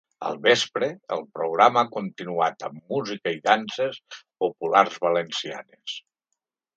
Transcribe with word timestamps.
Al 0.27 0.37
vespre, 0.45 0.87
el 1.15 1.19
programa 1.39 1.83
ha 1.83 1.89
continuat 1.97 2.65
amb 2.69 2.79
música 2.95 3.33
i 3.35 3.41
danses 3.49 3.99
populars 4.45 4.97
valencianes. 5.05 5.99